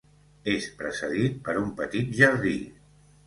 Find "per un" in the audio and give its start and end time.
1.49-1.69